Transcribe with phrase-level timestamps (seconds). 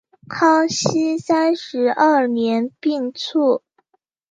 [0.27, 3.61] 康熙三十二年病卒。